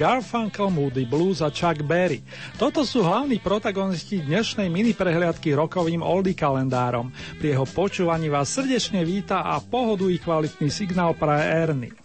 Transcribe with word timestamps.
Garfunkel, 0.00 0.72
Moody 0.72 1.04
Blues 1.04 1.44
a 1.44 1.52
Chuck 1.52 1.84
Berry. 1.84 2.24
Toto 2.56 2.88
sú 2.88 3.04
hlavní 3.04 3.36
protagonisti 3.36 4.24
dnešnej 4.24 4.72
mini 4.72 4.96
prehliadky 4.96 5.52
rokovým 5.52 6.00
oldie 6.00 6.32
kalendárom. 6.32 7.12
Pri 7.36 7.52
jeho 7.52 7.68
počúvaní 7.68 8.32
vás 8.32 8.48
srdečne 8.48 9.04
víta 9.04 9.44
a 9.44 9.60
pohodu 9.60 10.08
i 10.08 10.16
kvalitný 10.16 10.72
signál 10.72 11.12
praje 11.12 11.44
Ernie. 11.52 11.99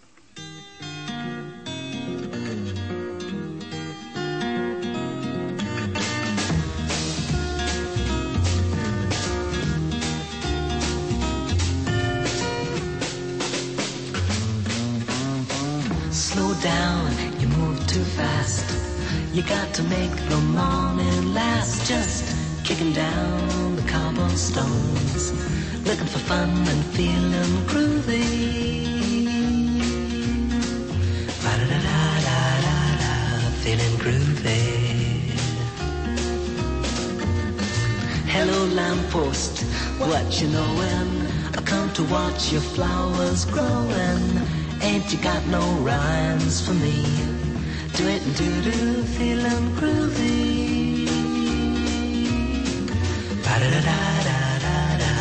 You 19.36 19.42
got 19.42 19.74
to 19.74 19.82
make 19.82 20.16
the 20.30 20.38
morning 20.38 21.34
last 21.34 21.86
just 21.86 22.24
kicking 22.64 22.94
down 22.94 23.76
the 23.76 23.82
cobblestones, 23.82 25.30
looking 25.84 26.06
for 26.06 26.20
fun 26.20 26.48
and 26.48 26.84
feeling 26.96 27.66
groovy. 27.68 29.26
Ba-da-da-da-da-da, 31.42 33.12
feeling 33.60 33.96
groovy. 34.00 35.36
Hello 38.32 38.64
lamppost, 38.72 39.64
what 39.98 40.40
you 40.40 40.48
knowin'? 40.48 41.26
I 41.54 41.60
come 41.60 41.92
to 41.92 42.04
watch 42.04 42.52
your 42.52 42.62
flowers 42.62 43.44
growin'. 43.44 44.40
Ain't 44.80 45.12
you 45.12 45.18
got 45.18 45.44
no 45.48 45.60
rhymes 45.82 46.66
for 46.66 46.72
me? 46.72 47.35
Do 47.96 48.06
it 48.08 48.22
and 48.26 48.36
do 48.36 48.62
do, 48.62 49.02
feeling 49.16 49.74
groovy. 49.76 51.06
Ba 53.42 53.54
da 53.60 53.70
da 53.70 53.80
da 53.86 54.00
da 54.26 54.38
da 54.64 54.98
da, 55.00 55.12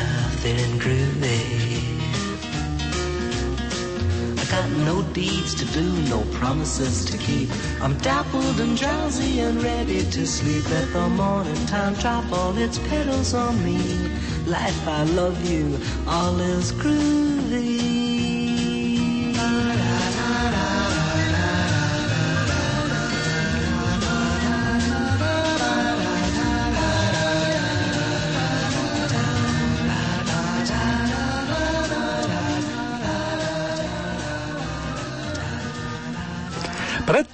feeling 0.41 0.77
groovy. 0.83 1.39
I 4.37 4.43
got 4.51 4.69
no 4.89 5.03
deeds 5.13 5.55
to 5.55 5.65
do, 5.67 5.85
no 6.09 6.25
promises 6.33 7.05
to 7.05 7.17
keep. 7.17 7.49
I'm 7.81 7.95
dappled 7.99 8.59
and 8.59 8.77
drowsy 8.77 9.39
and 9.39 9.63
ready 9.63 10.03
to 10.11 10.27
sleep. 10.27 10.69
Let 10.69 10.91
the 10.91 11.07
morning 11.07 11.65
time 11.67 11.93
drop 11.93 12.29
all 12.33 12.57
its 12.57 12.77
petals 12.89 13.33
on 13.33 13.63
me. 13.63 13.79
Life, 14.47 14.85
I 14.85 15.03
love 15.03 15.49
you, 15.49 15.79
all 16.07 16.37
is 16.41 16.73
groovy. 16.73 17.34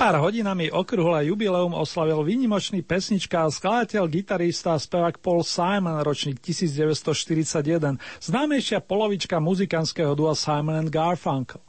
Pár 0.01 0.17
hodinami 0.17 0.73
okruhla 0.73 1.21
jubileum 1.21 1.77
oslavil 1.77 2.25
výnimočný 2.25 2.81
pesnička 2.81 3.45
a 3.45 3.53
skladateľ, 3.53 4.09
gitarista 4.09 4.73
a 4.73 4.81
spevák 4.81 5.21
Paul 5.21 5.45
Simon, 5.45 6.01
ročník 6.01 6.41
1941, 6.41 8.01
známejšia 8.17 8.81
polovička 8.81 9.37
muzikantského 9.37 10.17
dua 10.17 10.33
Simon 10.33 10.81
and 10.81 10.89
Garfunkel. 10.89 11.61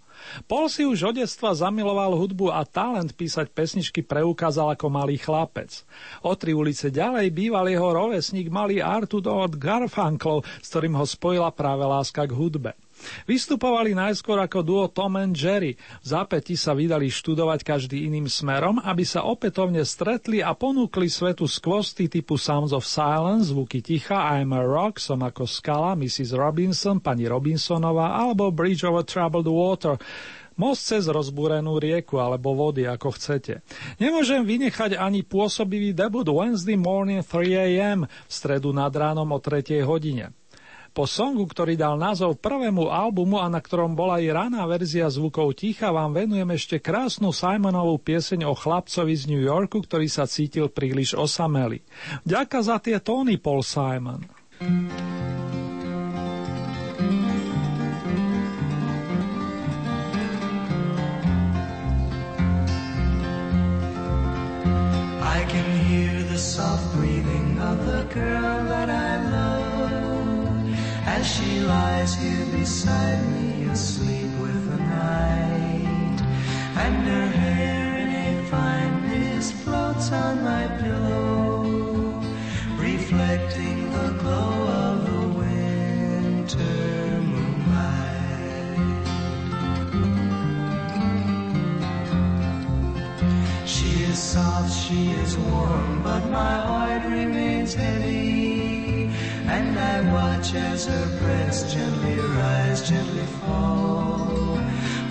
Paul 0.49 0.73
si 0.73 0.89
už 0.89 1.13
od 1.13 1.21
detstva 1.21 1.53
zamiloval 1.53 2.17
hudbu 2.17 2.49
a 2.49 2.65
talent 2.65 3.13
písať 3.13 3.53
pesničky 3.53 4.01
preukázal 4.01 4.81
ako 4.81 4.89
malý 4.89 5.21
chlapec. 5.21 5.85
O 6.25 6.33
tri 6.33 6.57
ulice 6.57 6.89
ďalej 6.89 7.29
býval 7.37 7.69
jeho 7.69 7.93
rovesník 7.93 8.49
malý 8.49 8.81
Artur 8.81 9.29
od 9.29 9.61
Garfunkel, 9.61 10.41
s 10.65 10.73
ktorým 10.73 10.97
ho 10.97 11.05
spojila 11.05 11.53
práve 11.53 11.85
láska 11.85 12.25
k 12.25 12.33
hudbe. 12.33 12.73
Vystupovali 13.25 13.95
najskôr 13.95 14.39
ako 14.41 14.59
duo 14.63 14.85
Tom 14.91 15.19
and 15.19 15.35
Jerry. 15.37 15.79
V 16.03 16.07
zápäti 16.07 16.55
sa 16.59 16.75
vydali 16.75 17.13
študovať 17.13 17.61
každý 17.63 18.09
iným 18.09 18.27
smerom, 18.27 18.81
aby 18.83 19.03
sa 19.07 19.27
opätovne 19.27 19.83
stretli 19.83 20.41
a 20.41 20.55
ponúkli 20.55 21.07
svetu 21.07 21.47
skvosty 21.47 22.09
typu 22.09 22.39
Sounds 22.39 22.75
of 22.75 22.89
Silence, 22.89 23.51
zvuky 23.51 23.85
ticha, 23.85 24.17
I'm 24.39 24.55
a 24.55 24.63
Rock, 24.63 24.99
som 24.99 25.23
ako 25.23 25.47
skala, 25.47 25.99
Mrs. 25.99 26.35
Robinson, 26.35 27.03
pani 27.03 27.27
Robinsonová 27.29 28.19
alebo 28.19 28.51
Bridge 28.55 28.87
over 28.87 29.05
Troubled 29.05 29.49
Water, 29.49 29.99
Most 30.53 30.85
cez 30.85 31.09
rozbúrenú 31.09 31.81
rieku 31.81 32.21
alebo 32.21 32.53
vody, 32.53 32.85
ako 32.85 33.17
chcete. 33.17 33.65
Nemôžem 33.97 34.45
vynechať 34.45 35.01
ani 35.01 35.25
pôsobivý 35.25 35.97
debut 35.97 36.29
Wednesday 36.29 36.77
morning 36.77 37.25
3 37.25 37.57
a.m. 37.57 37.99
v 38.05 38.33
stredu 38.33 38.69
nad 38.77 38.93
ránom 38.93 39.27
o 39.33 39.39
3. 39.41 39.81
hodine. 39.81 40.37
Po 40.93 41.09
songu, 41.09 41.49
ktorý 41.49 41.73
dal 41.73 41.97
názov 41.97 42.37
prvému 42.37 42.93
albumu 42.93 43.41
a 43.41 43.49
na 43.49 43.65
ktorom 43.65 43.97
bola 43.97 44.21
aj 44.21 44.29
raná 44.29 44.61
verzia 44.69 45.09
zvukov 45.09 45.57
ticha, 45.57 45.89
vám 45.89 46.13
venujem 46.13 46.53
ešte 46.53 46.85
krásnu 46.85 47.33
Simonovú 47.33 47.97
pieseň 47.97 48.45
o 48.45 48.53
chlapcovi 48.53 49.17
z 49.17 49.25
New 49.33 49.41
Yorku, 49.41 49.81
ktorý 49.81 50.05
sa 50.13 50.29
cítil 50.29 50.69
príliš 50.69 51.17
osamelý. 51.17 51.81
Ďaká 52.29 52.61
za 52.61 52.77
tie 52.77 53.01
tóny, 53.01 53.41
Paul 53.41 53.65
Simon. 53.65 54.29
I 65.25 65.41
can 65.49 65.69
hear 65.89 66.21
the 66.29 66.37
soft 66.37 66.85
breathing 66.93 67.57
of 67.65 67.81
the 67.89 68.05
girl 68.13 68.61
that 68.69 68.93
I 68.93 69.12
as 71.23 71.29
she 71.37 71.61
lies 71.61 72.15
here 72.15 72.47
beside 72.47 73.23
me 73.35 73.65
asleep 73.75 74.31
with 74.45 74.61
the 74.71 74.79
night. 75.03 76.19
And 76.85 76.97
her 77.11 77.29
hair 77.41 77.89
in 78.05 78.11
a 78.27 78.29
fine 78.51 78.95
mist 79.07 79.53
floats 79.63 80.11
on 80.11 80.35
my 80.51 80.65
pillow 80.81 81.63
reflecting 82.89 83.79
the 83.97 84.09
glow 84.23 84.55
of 84.83 84.97
the 85.11 85.23
winter 85.43 86.79
moonlight. 87.31 88.73
She 93.75 93.91
is 94.11 94.19
soft 94.19 94.73
she 94.85 95.01
is 95.23 95.33
warm 95.37 96.03
but 96.03 96.23
my 96.41 96.55
heart 96.69 97.05
remains 97.05 97.75
heavy 97.75 98.32
and 99.53 99.79
I 99.79 100.01
watch 100.13 100.55
as 100.55 100.87
her 100.87 101.07
breast 101.21 101.75
gently 101.75 102.17
rise, 102.17 102.89
gently 102.89 103.27
fall. 103.41 104.57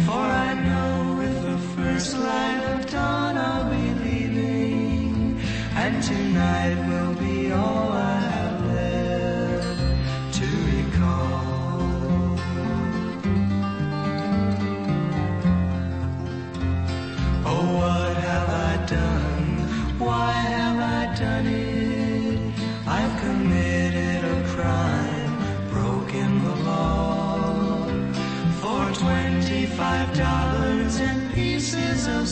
For 0.06 0.24
I 0.48 0.52
know 0.68 1.16
with 1.20 1.38
the 1.44 1.58
first 1.76 2.18
light 2.18 2.64
of 2.74 2.90
dawn 2.90 3.38
I'll 3.38 3.70
be 3.70 3.88
leaving, 4.04 5.40
and 5.76 6.02
tonight 6.02 6.81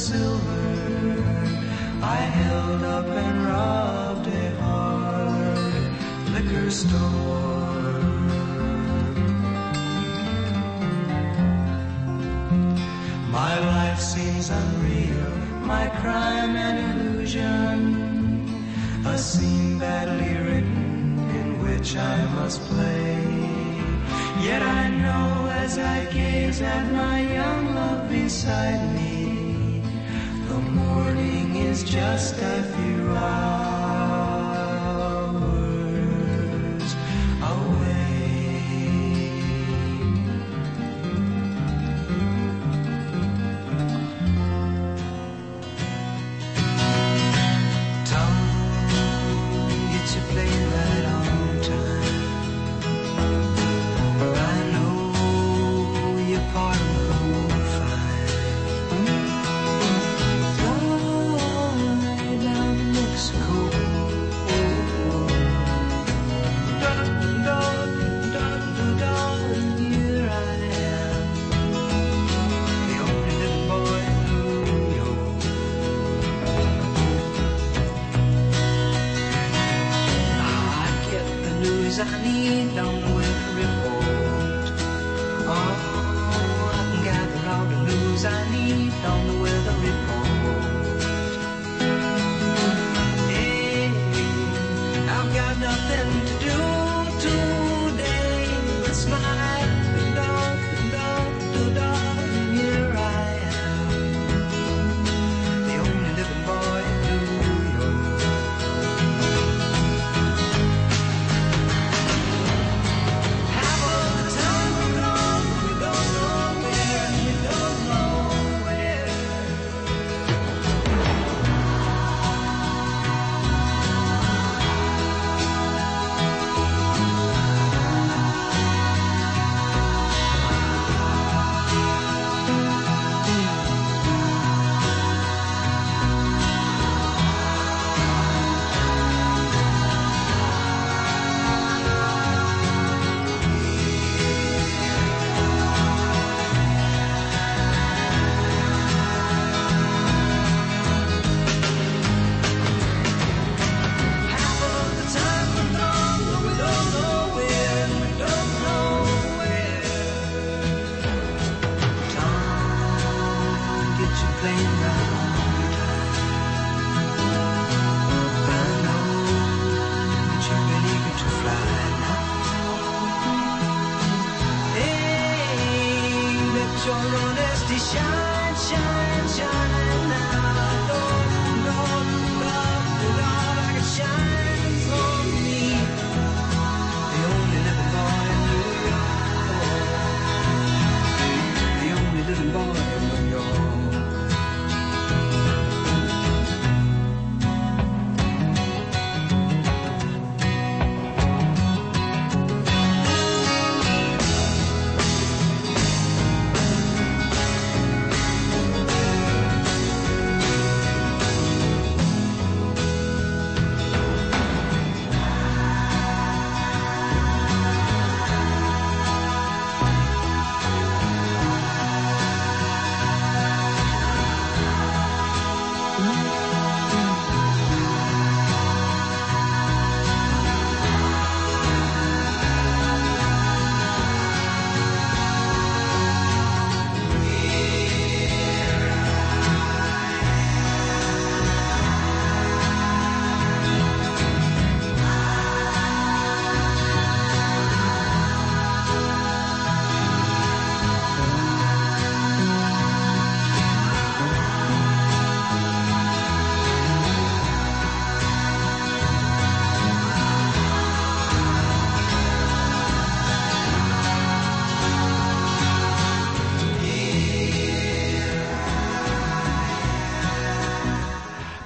silver, 0.10 1.24
I 2.02 2.22
held 2.42 2.82
up 2.98 3.08
and 3.24 3.38
robbed 3.54 4.28
a 4.28 4.46
hard 4.62 5.84
liquor 6.34 6.70
store. 6.72 8.02
My 13.40 13.54
life 13.74 14.00
seems 14.14 14.50
unreal, 14.62 15.32
my 15.74 15.86
crime 16.02 16.54
an 16.68 16.76
illusion 16.90 18.10
a 19.06 19.18
scene 19.18 19.78
badly 19.80 20.34
written 20.46 21.20
in 21.40 21.48
which 21.64 21.90
I 21.96 22.18
must 22.38 22.60
play. 22.72 23.16
Yet 24.48 24.62
I 24.82 24.84
know 25.04 25.50
as 25.64 25.78
I 25.78 26.00
gaze 26.18 26.62
at 26.62 26.86
my 26.92 27.18
young 27.38 27.76
love 27.76 28.10
beside 28.10 28.82
me, 28.96 29.09
morning 30.90 31.56
is 31.56 31.84
just 31.84 32.36
a 32.42 32.64
few 32.76 33.10
hours. 33.12 33.59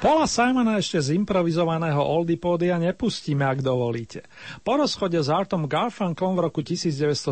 Paula 0.03 0.27
Simona 0.27 0.83
ešte 0.83 0.99
z 0.99 1.15
improvizovaného 1.15 2.03
oldipódia 2.03 2.75
nepustíme, 2.75 3.47
ak 3.47 3.63
dovolíte. 3.63 4.27
Po 4.59 4.75
rozchode 4.75 5.15
s 5.15 5.31
Artom 5.31 5.63
Garfunklom 5.63 6.35
v 6.35 6.43
roku 6.43 6.59
1970 6.59 7.31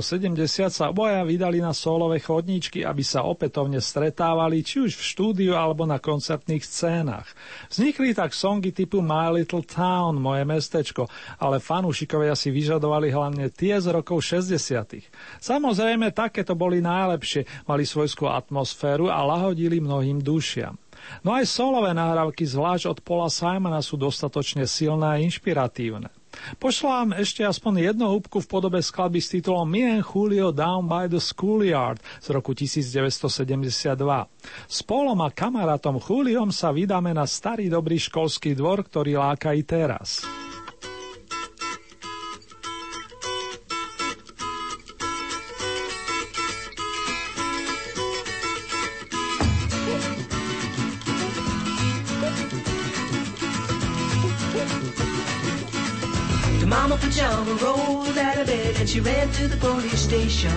sa 0.72 0.88
obaja 0.88 1.20
vydali 1.28 1.60
na 1.60 1.76
solové 1.76 2.24
chodníčky, 2.24 2.88
aby 2.88 3.04
sa 3.04 3.28
opätovne 3.28 3.84
stretávali 3.84 4.64
či 4.64 4.88
už 4.88 4.96
v 4.96 5.04
štúdiu 5.04 5.52
alebo 5.60 5.84
na 5.84 6.00
koncertných 6.00 6.64
scénach. 6.64 7.28
Vznikli 7.68 8.16
tak 8.16 8.32
songy 8.32 8.72
typu 8.72 9.04
My 9.04 9.28
Little 9.36 9.68
Town, 9.68 10.16
Moje 10.16 10.48
mestečko, 10.48 11.12
ale 11.44 11.60
fanúšikovia 11.60 12.40
si 12.40 12.56
vyžadovali 12.56 13.12
hlavne 13.12 13.52
tie 13.52 13.84
z 13.84 13.92
rokov 13.92 14.24
60. 14.24 15.44
Samozrejme, 15.44 16.16
takéto 16.16 16.56
boli 16.56 16.80
najlepšie, 16.80 17.68
mali 17.68 17.84
svojskú 17.84 18.32
atmosféru 18.32 19.12
a 19.12 19.20
lahodili 19.28 19.84
mnohým 19.84 20.24
dušiam. 20.24 20.80
No 21.22 21.36
aj 21.36 21.46
solové 21.50 21.94
nahrávky 21.94 22.48
zvlášť 22.48 22.86
od 22.92 23.00
Paula 23.04 23.30
Simona 23.30 23.80
sú 23.84 24.00
dostatočne 24.00 24.66
silné 24.66 25.06
a 25.06 25.22
inšpiratívne. 25.22 26.10
Pošlám 26.58 27.20
ešte 27.20 27.44
aspoň 27.44 27.92
jednu 27.92 28.08
húbku 28.08 28.40
v 28.40 28.48
podobe 28.48 28.80
skladby 28.80 29.20
s 29.20 29.36
titulom 29.36 29.68
Me 29.68 30.00
and 30.00 30.06
Julio 30.08 30.56
Down 30.56 30.88
by 30.88 31.12
the 31.12 31.20
Schoolyard 31.20 32.00
z 32.24 32.28
roku 32.32 32.56
1972. 32.56 34.00
S 34.66 34.80
Polom 34.82 35.20
a 35.22 35.30
kamarátom 35.30 36.00
Juliom 36.00 36.50
sa 36.56 36.72
vydáme 36.72 37.12
na 37.12 37.28
starý 37.28 37.68
dobrý 37.68 38.00
školský 38.00 38.56
dvor, 38.56 38.88
ktorý 38.88 39.20
láka 39.20 39.52
i 39.52 39.68
teraz. 39.68 40.41
She 58.92 59.00
ran 59.00 59.30
to 59.30 59.48
the 59.48 59.56
police 59.56 60.02
station. 60.02 60.52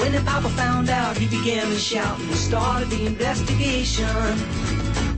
When 0.00 0.12
the 0.12 0.20
papa 0.26 0.50
found 0.50 0.90
out, 0.90 1.16
he 1.16 1.26
began 1.26 1.66
to 1.66 1.78
shout 1.78 2.20
and 2.20 2.34
started 2.34 2.90
the 2.90 3.06
investigation. 3.06 4.04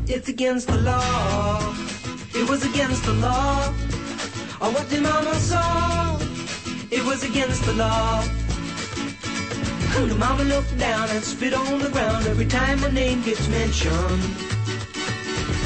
It's 0.07 0.29
against 0.29 0.69
the 0.69 0.77
law. 0.77 1.75
It 2.37 2.49
was 2.49 2.65
against 2.65 3.05
the 3.05 3.15
law. 3.15 3.75
Oh, 4.61 4.71
what 4.71 4.89
did 4.91 5.03
mama 5.03 5.35
saw? 5.35 6.17
It 6.89 7.05
was 7.05 7.25
against 7.25 7.65
the 7.65 7.73
law. 7.73 8.23
The 10.07 10.15
mama 10.15 10.45
looked 10.45 10.79
down 10.79 11.09
and 11.11 11.25
spit 11.25 11.53
on 11.53 11.81
the 11.81 11.89
ground 11.89 12.29
every 12.29 12.47
time 12.47 12.81
my 12.81 12.93
name 12.93 13.23
gets 13.23 13.49
mentioned. 13.49 14.23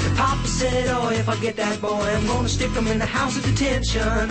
The 0.04 0.14
papa 0.16 0.48
said, 0.48 0.86
oh, 0.88 1.10
if 1.10 1.28
I 1.28 1.36
get 1.42 1.56
that 1.56 1.78
boy, 1.82 2.08
I'm 2.16 2.26
gonna 2.26 2.48
stick 2.48 2.70
him 2.70 2.86
in 2.86 2.98
the 2.98 3.04
house 3.04 3.36
of 3.36 3.44
detention. 3.44 4.30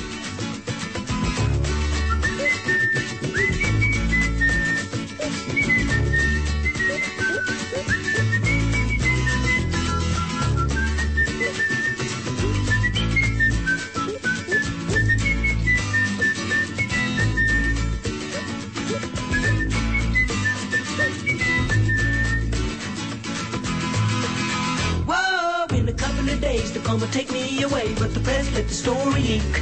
But 28.01 28.15
the 28.15 28.19
press 28.21 28.51
let 28.55 28.67
the 28.67 28.73
story 28.73 29.21
leak. 29.21 29.53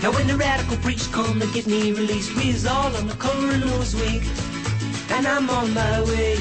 Now 0.00 0.12
when 0.12 0.28
the 0.28 0.36
radical 0.36 0.76
priest 0.76 1.12
come 1.12 1.40
to 1.40 1.46
get 1.48 1.66
me 1.66 1.90
released, 1.90 2.36
we's 2.36 2.64
all 2.66 2.94
on 2.94 3.08
the 3.08 3.14
cover 3.14 3.50
of 3.50 3.60
Newsweek, 3.66 4.22
and 5.10 5.26
I'm 5.26 5.50
on 5.50 5.74
my 5.74 6.00
way. 6.02 6.38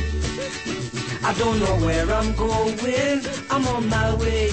I 1.24 1.34
don't 1.41 1.60
know 1.60 1.75
where 1.86 2.08
I'm 2.20 2.36
going, 2.36 3.20
I'm 3.50 3.67
on 3.75 3.89
my 3.89 4.13
way. 4.22 4.51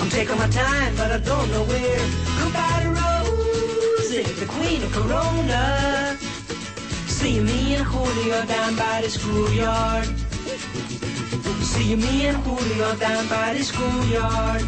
I'm 0.00 0.10
taking 0.10 0.36
my 0.36 0.48
time, 0.48 0.92
but 0.96 1.12
I 1.12 1.18
don't 1.18 1.48
know 1.52 1.64
where. 1.72 2.04
Goodbye 2.40 2.80
to 2.82 2.90
Rosie, 2.98 4.24
the 4.42 4.46
queen 4.46 4.82
of 4.82 4.90
Corona. 4.92 6.16
See 7.06 7.38
me 7.38 7.76
and 7.76 7.84
Julio 7.84 8.44
down 8.46 8.74
by 8.74 9.02
the 9.02 9.08
schoolyard. 9.08 10.08
See 11.72 11.94
me 11.96 12.26
and 12.26 12.38
Julio 12.38 12.96
down 12.96 13.28
by 13.28 13.54
the 13.54 13.62
schoolyard. 13.62 14.62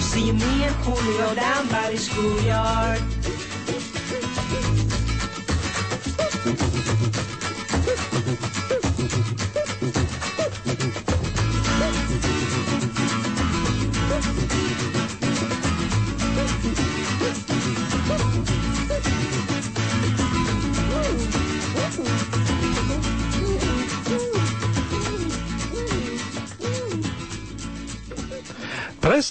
See 0.00 0.32
me 0.32 0.64
and 0.64 0.74
Julio 0.84 1.34
down 1.34 1.68
by 1.68 1.90
the 1.92 1.98
schoolyard. 1.98 3.00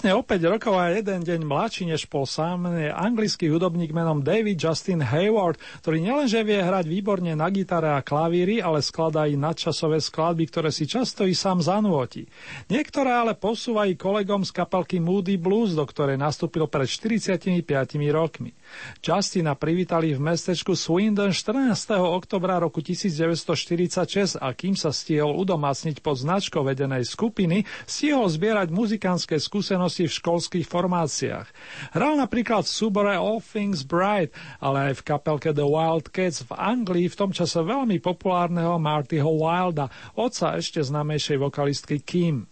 Presne 0.01 0.17
o 0.17 0.25
5 0.25 0.57
rokov 0.57 0.73
a 0.81 0.97
jeden 0.97 1.21
deň 1.21 1.45
mladší 1.45 1.85
než 1.85 2.09
Paul 2.09 2.25
Simon 2.25 2.73
je 2.73 2.89
anglický 2.89 3.53
hudobník 3.53 3.93
menom 3.93 4.25
David 4.25 4.57
Justin 4.57 4.97
Hayward, 4.97 5.61
ktorý 5.85 6.01
nielenže 6.01 6.41
vie 6.41 6.57
hrať 6.57 6.89
výborne 6.89 7.37
na 7.37 7.45
gitare 7.53 7.93
a 7.93 8.01
klavíry, 8.01 8.65
ale 8.65 8.81
skladá 8.81 9.29
i 9.29 9.37
nadčasové 9.37 10.01
skladby, 10.01 10.49
ktoré 10.49 10.73
si 10.73 10.89
často 10.89 11.21
i 11.29 11.37
sám 11.37 11.61
zanúti. 11.61 12.25
Niektoré 12.73 13.13
ale 13.13 13.37
posúvajú 13.37 13.93
kolegom 13.93 14.41
z 14.41 14.49
kapelky 14.49 14.97
Moody 14.97 15.37
Blues, 15.37 15.77
do 15.77 15.85
ktorej 15.85 16.17
nastúpil 16.17 16.65
pred 16.65 16.89
45 16.89 17.61
rokmi. 18.09 18.57
Justina 19.05 19.53
privítali 19.53 20.17
v 20.17 20.23
mestečku 20.33 20.73
Swindon 20.73 21.29
14. 21.29 21.77
oktobra 22.01 22.57
roku 22.57 22.81
1946 22.81 24.41
a 24.41 24.49
kým 24.49 24.73
sa 24.73 24.89
stihol 24.89 25.37
udomácniť 25.37 26.01
pod 26.01 26.17
značkou 26.17 26.65
vedenej 26.65 27.05
skupiny, 27.05 27.69
stihol 27.85 28.25
zbierať 28.25 28.73
muzikánske 28.73 29.37
skúsenosti 29.37 29.90
v 29.99 30.15
školských 30.15 30.63
formáciách. 30.63 31.47
Hral 31.91 32.15
napríklad 32.15 32.63
v 32.63 32.71
súbore 32.71 33.11
All 33.11 33.43
Things 33.43 33.83
Bright, 33.83 34.31
ale 34.63 34.91
aj 34.91 35.03
v 35.03 35.05
kapelke 35.11 35.51
The 35.51 35.67
Wildcats 35.67 36.47
v 36.47 36.51
Anglii 36.55 37.11
v 37.11 37.19
tom 37.19 37.35
čase 37.35 37.59
veľmi 37.59 37.99
populárneho 37.99 38.79
Martyho 38.79 39.27
Wilda, 39.35 39.91
otca 40.15 40.55
ešte 40.55 40.79
známejšej 40.79 41.37
vokalistky 41.43 41.99
Kim. 41.99 42.47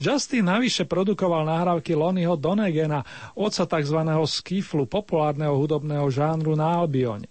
Justin 0.00 0.48
navyše 0.48 0.88
produkoval 0.88 1.44
nahrávky 1.44 1.92
Lonnieho 1.92 2.40
Donegena, 2.40 3.04
oca 3.36 3.68
tzv. 3.68 4.00
skiflu, 4.24 4.88
populárneho 4.88 5.52
hudobného 5.60 6.08
žánru 6.08 6.56
na 6.56 6.80
Albione. 6.80 7.28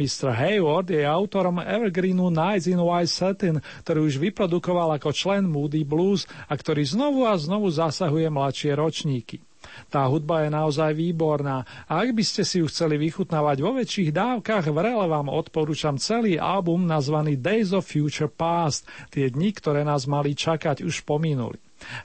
Mr. 0.00 0.32
Hayward 0.32 0.88
je 0.88 1.04
autorom 1.04 1.60
Evergreenu 1.60 2.32
Nights 2.32 2.68
in 2.68 2.80
White 2.80 3.12
Satin, 3.12 3.56
ktorý 3.84 4.08
už 4.08 4.16
vyprodukoval 4.18 4.96
ako 4.96 5.12
člen 5.12 5.44
Moody 5.48 5.84
Blues 5.84 6.24
a 6.48 6.56
ktorý 6.56 6.84
znovu 6.84 7.28
a 7.28 7.36
znovu 7.36 7.68
zasahuje 7.68 8.28
mladšie 8.32 8.72
ročníky. 8.76 9.40
Tá 9.88 10.10
hudba 10.10 10.42
je 10.42 10.50
naozaj 10.50 10.90
výborná 10.90 11.62
a 11.86 12.02
ak 12.02 12.18
by 12.18 12.24
ste 12.26 12.42
si 12.42 12.58
ju 12.58 12.66
chceli 12.66 12.98
vychutnávať 12.98 13.62
vo 13.62 13.78
väčších 13.78 14.10
dávkach, 14.10 14.66
vrele 14.74 15.06
vám 15.06 15.30
odporúčam 15.30 15.96
celý 16.02 16.36
album 16.36 16.82
nazvaný 16.84 17.38
Days 17.38 17.70
of 17.70 17.86
Future 17.86 18.30
Past. 18.30 18.84
Tie 19.14 19.30
dni, 19.30 19.54
ktoré 19.54 19.86
nás 19.86 20.10
mali 20.10 20.34
čakať, 20.34 20.82
už 20.82 21.06
pominuli. 21.06 21.58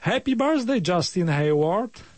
Happy 0.06 0.38
birthday, 0.38 0.82
Justin 0.82 1.30
Hayward! 1.30 2.17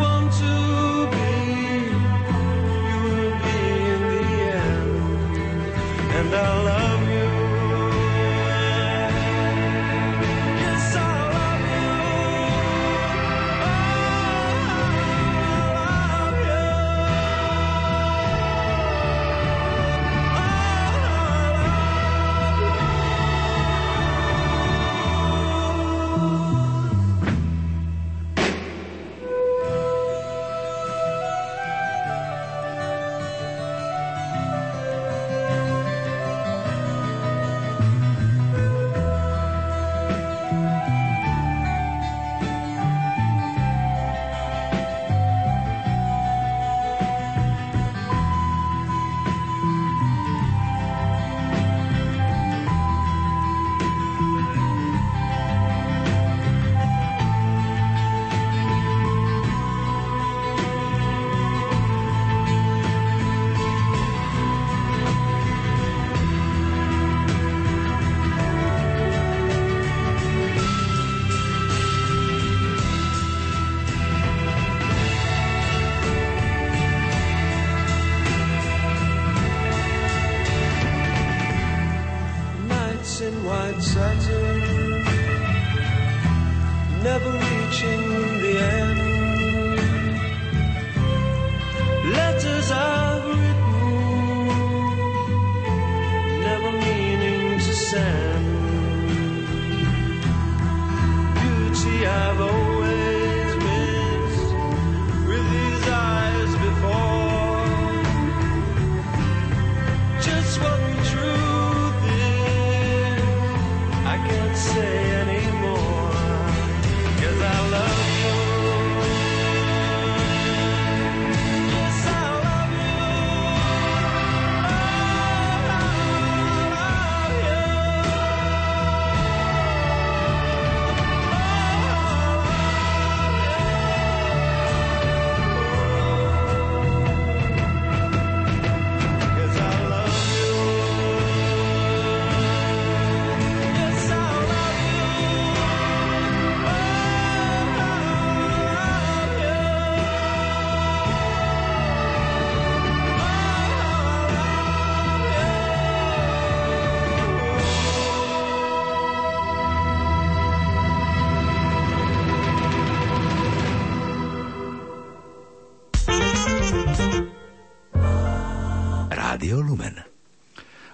Rádio 169.31 169.61
Lumen. 169.61 170.10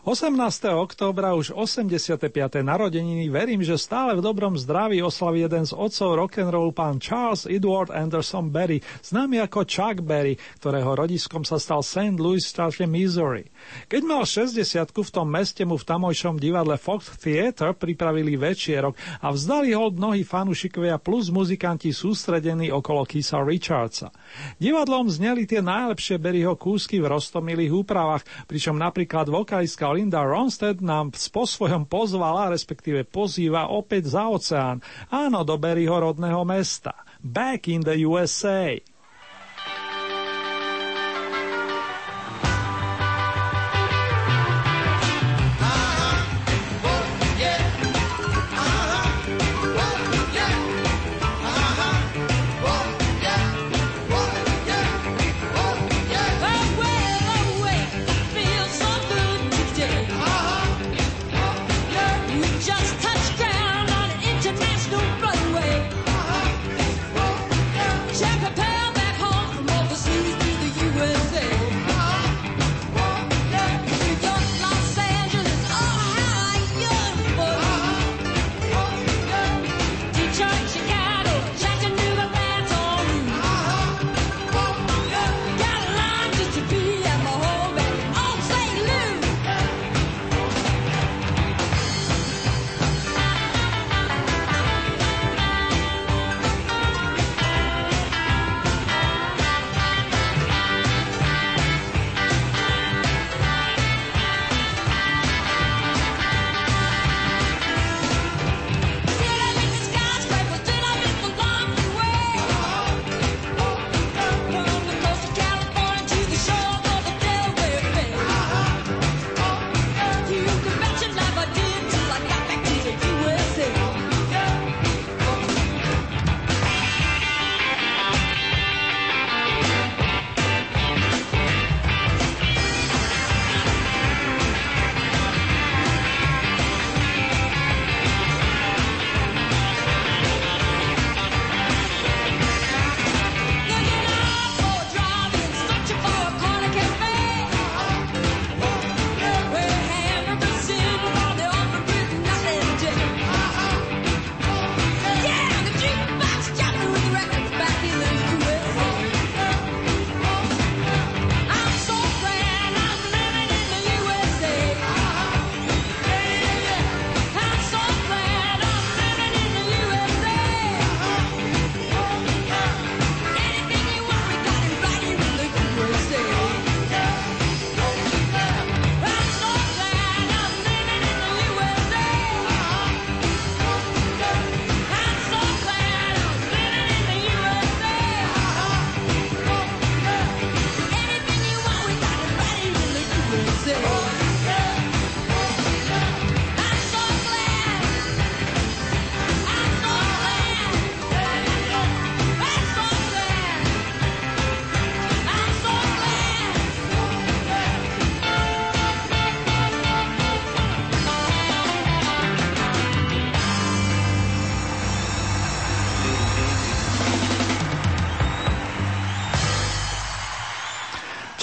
18. 0.07 0.39
októbra 0.71 1.35
už 1.35 1.51
85. 1.51 2.31
narodeniny 2.63 3.27
verím, 3.27 3.59
že 3.59 3.75
stále 3.75 4.15
v 4.15 4.23
dobrom 4.23 4.55
zdraví 4.55 5.03
oslaví 5.03 5.43
jeden 5.43 5.67
z 5.67 5.75
otcov 5.75 6.15
rock'n'roll 6.15 6.71
pán 6.71 7.03
Charles 7.03 7.43
Edward 7.43 7.91
Anderson 7.91 8.47
Berry, 8.47 8.79
známy 9.03 9.43
ako 9.43 9.67
Chuck 9.67 9.99
Berry, 9.99 10.39
ktorého 10.63 10.95
rodiskom 10.95 11.43
sa 11.43 11.59
stal 11.59 11.83
St. 11.83 12.15
Louis 12.23 12.39
v 12.39 12.47
štáte 12.55 12.87
Missouri. 12.87 13.51
Keď 13.91 14.01
mal 14.07 14.23
60 14.23 14.95
v 14.95 15.11
tom 15.11 15.27
meste 15.27 15.67
mu 15.67 15.75
v 15.75 15.83
tamojšom 15.83 16.39
divadle 16.39 16.79
Fox 16.79 17.11
Theatre 17.19 17.75
pripravili 17.75 18.39
večierok 18.39 18.95
a 19.19 19.27
vzdali 19.35 19.75
hold 19.75 19.99
mnohí 19.99 20.23
fanúšikovia 20.23 21.03
plus 21.03 21.27
muzikanti 21.27 21.91
sústredení 21.91 22.71
okolo 22.71 23.03
Kisa 23.03 23.43
Richardsa. 23.43 24.15
Divadlom 24.55 25.11
zneli 25.11 25.43
tie 25.43 25.59
najlepšie 25.59 26.15
Berryho 26.15 26.55
kúsky 26.55 27.03
v 27.03 27.11
roztomilých 27.11 27.75
úpravách, 27.75 28.23
pričom 28.47 28.79
napríklad 28.79 29.27
vokalistka 29.27 29.96
Linda 29.97 30.21
Ronstadt 30.21 30.77
nám 30.77 31.09
po 31.33 31.49
svojom 31.49 31.89
pozvala, 31.89 32.53
respektíve 32.53 33.01
pozýva 33.01 33.73
opäť 33.73 34.13
za 34.13 34.29
oceán, 34.29 34.77
áno, 35.09 35.41
do 35.41 35.57
Berryho 35.57 35.97
rodného 35.97 36.45
mesta. 36.45 36.93
Back 37.25 37.65
in 37.65 37.81
the 37.81 37.97
USA. 38.05 38.77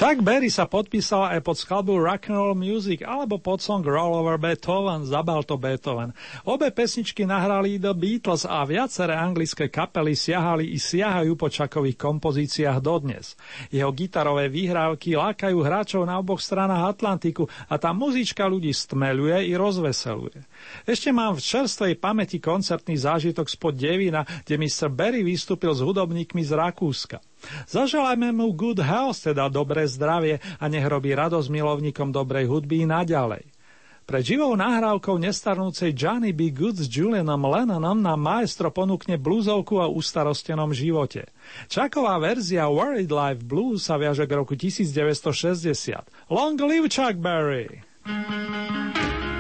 Chuck 0.04 0.20
Berry 0.20 0.52
sa 0.52 0.68
podpísal 0.68 1.32
aj 1.32 1.40
pod 1.40 1.56
skladbu 1.56 1.96
Rock 1.96 2.28
and 2.28 2.36
Roll 2.36 2.52
Music 2.52 3.00
alebo 3.00 3.40
pod 3.40 3.64
song 3.64 3.80
Roll 3.80 4.12
Over 4.12 4.36
Beethoven, 4.36 5.08
zabal 5.08 5.48
to 5.48 5.56
Beethoven. 5.56 6.12
Obe 6.44 6.68
pesničky 6.68 7.24
nahrali 7.24 7.80
The 7.80 7.96
Beatles 7.96 8.44
a 8.44 8.68
viaceré 8.68 9.16
anglické 9.16 9.72
kapely 9.72 10.12
siahali 10.12 10.68
i 10.68 10.76
siahajú 10.76 11.40
po 11.40 11.48
Chuckových 11.48 11.96
kompozíciách 11.96 12.84
dodnes. 12.84 13.32
Jeho 13.72 13.88
gitarové 13.96 14.52
výhrávky 14.52 15.16
lákajú 15.16 15.56
hráčov 15.64 16.04
na 16.04 16.20
oboch 16.20 16.44
stranách 16.44 17.00
Atlantiku 17.00 17.48
a 17.64 17.80
tá 17.80 17.96
muzička 17.96 18.44
ľudí 18.44 18.76
stmeluje 18.76 19.48
i 19.48 19.56
rozveseluje. 19.56 20.44
Ešte 20.84 21.16
mám 21.16 21.40
v 21.40 21.48
čerstvej 21.48 21.96
pamäti 21.96 22.44
koncertný 22.44 23.00
zážitok 23.00 23.48
spod 23.48 23.80
Devina, 23.80 24.20
kde 24.44 24.60
Mr. 24.60 24.92
Berry 24.92 25.24
vystúpil 25.24 25.72
s 25.72 25.80
hudobníkmi 25.80 26.44
z 26.44 26.52
Rakúska. 26.52 27.24
Zaželajme 27.68 28.30
mu 28.34 28.52
good 28.52 28.80
health, 28.80 29.24
teda 29.24 29.48
dobré 29.48 29.88
zdravie 29.88 30.42
a 30.58 30.64
nech 30.68 30.84
robí 30.84 31.12
radosť 31.12 31.48
milovníkom 31.48 32.12
dobrej 32.12 32.48
hudby 32.50 32.84
i 32.84 32.90
naďalej. 32.90 33.44
Pre 34.04 34.20
živou 34.20 34.52
nahrávkou 34.52 35.16
nestarnúcej 35.16 35.96
Johnny 35.96 36.36
B. 36.36 36.52
Good 36.52 36.76
s 36.76 36.92
Julianom 36.92 37.40
Lennonom 37.40 38.04
nám 38.04 38.20
maestro 38.20 38.68
ponúkne 38.68 39.16
blúzovku 39.16 39.80
o 39.80 39.88
ustarostenom 39.96 40.76
živote. 40.76 41.32
Čaková 41.72 42.20
verzia 42.20 42.68
Worried 42.68 43.08
Life 43.08 43.40
Blues 43.48 43.88
sa 43.88 43.96
viaže 43.96 44.28
k 44.28 44.36
roku 44.36 44.60
1960. 44.60 46.28
Long 46.28 46.60
live 46.60 46.92
Chuck 46.92 47.16
Berry! 47.16 47.80
I 48.04 48.92
ain't 48.92 49.33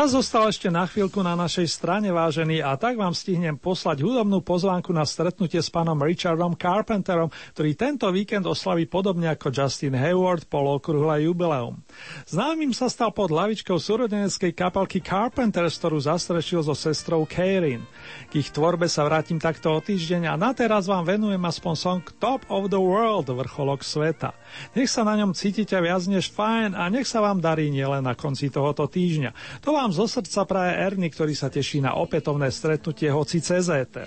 Čas 0.00 0.16
zostal 0.16 0.48
ešte 0.48 0.72
na 0.72 0.88
chvíľku 0.88 1.20
na 1.20 1.36
našej 1.36 1.68
strane, 1.76 2.08
vážený, 2.08 2.64
a 2.64 2.72
tak 2.80 2.96
vám 2.96 3.12
stihnem 3.12 3.60
poslať 3.60 4.00
hudobnú 4.00 4.40
pozvánku 4.40 4.96
na 4.96 5.04
stretnutie 5.04 5.60
s 5.60 5.68
pánom 5.68 6.00
Richardom 6.00 6.56
Carpenterom, 6.56 7.28
ktorý 7.52 7.76
tento 7.76 8.08
víkend 8.08 8.48
oslaví 8.48 8.88
podobne 8.88 9.28
ako 9.28 9.52
Justin 9.52 9.92
Hayward 9.92 10.48
pol 10.48 10.80
okrúhle 10.80 11.28
jubileum. 11.28 11.84
Známym 12.24 12.72
sa 12.72 12.88
stal 12.88 13.12
pod 13.12 13.28
hlavičkou 13.28 13.76
súrodeneckej 13.76 14.56
kapelky 14.56 15.04
Carpenters, 15.04 15.76
ktorú 15.76 16.00
zastrešil 16.00 16.64
so 16.64 16.72
sestrou 16.72 17.28
Karen. 17.28 17.84
K 18.32 18.40
ich 18.40 18.48
tvorbe 18.56 18.88
sa 18.88 19.04
vrátim 19.04 19.36
takto 19.36 19.68
o 19.68 19.84
týždeň 19.84 20.32
a 20.32 20.34
na 20.40 20.56
teraz 20.56 20.88
vám 20.88 21.04
venujem 21.04 21.44
aspoň 21.44 21.74
song 21.76 22.00
Top 22.16 22.48
of 22.48 22.72
the 22.72 22.80
World, 22.80 23.28
vrcholok 23.28 23.84
sveta. 23.84 24.32
Nech 24.72 24.88
sa 24.88 25.04
na 25.04 25.12
ňom 25.20 25.36
cítite 25.36 25.76
viac 25.76 26.08
než 26.08 26.32
fajn 26.32 26.72
a 26.72 26.88
nech 26.88 27.04
sa 27.04 27.20
vám 27.20 27.44
darí 27.44 27.68
nielen 27.68 28.08
na 28.08 28.16
konci 28.16 28.48
tohoto 28.48 28.88
týždňa. 28.88 29.60
To 29.60 29.76
vám 29.76 29.89
zo 29.92 30.06
srdca 30.06 30.46
praje 30.46 30.72
Erny, 30.78 31.08
ktorý 31.10 31.34
sa 31.34 31.50
teší 31.50 31.82
na 31.82 31.98
opätovné 31.98 32.50
stretnutie 32.50 33.10
hoci 33.10 33.42
cez 33.42 33.68
éter. 33.68 34.06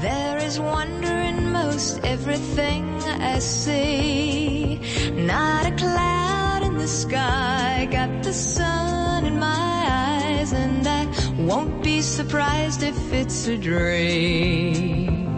There 0.00 0.38
is 0.40 0.56
wonder 0.56 1.12
in 1.12 1.52
most 1.52 2.00
everything 2.08 2.88
I 3.20 3.36
see 3.38 4.80
Not 5.12 5.68
a 5.68 5.74
cloud 5.76 6.64
in 6.64 6.80
the 6.80 6.88
sky 6.88 7.84
Got 7.90 8.24
the 8.24 8.32
sun 8.32 9.26
in 9.28 9.36
my 9.36 9.84
eyes 9.84 10.56
And 10.56 10.86
I 10.88 11.04
won't 11.36 11.84
be 11.84 12.00
surprised 12.00 12.82
if 12.82 12.96
it's 13.12 13.46
a 13.46 13.56
dream. 13.56 15.36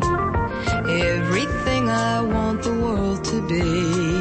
Everything 0.87 1.91
I 1.91 2.23
want 2.23 2.63
the 2.63 2.75
world 2.75 3.25
to 3.25 3.43
be 3.49 4.12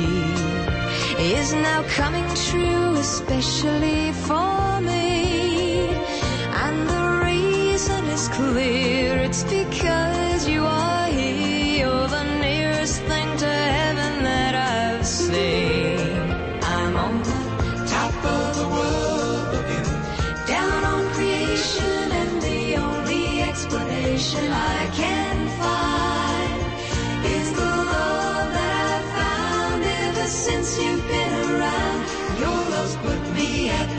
now 1.54 1.84
coming 1.84 2.28
true, 2.36 2.96
especially 2.96 4.12
for 4.12 4.82
me. 4.82 5.90
And 6.64 6.90
the 6.90 7.22
reason 7.26 8.06
is 8.06 8.28
clear, 8.30 9.18
it's 9.18 9.44
because 9.44 10.11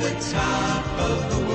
the 0.03 0.11
top 0.33 0.99
of 0.99 1.31
the 1.31 1.37
world. 1.37 1.52